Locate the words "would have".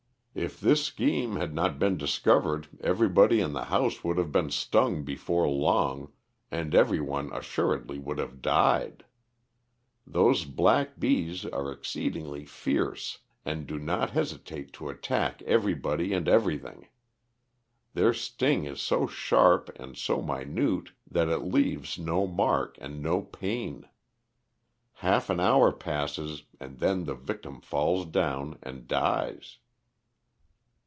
4.01-4.31, 7.99-8.41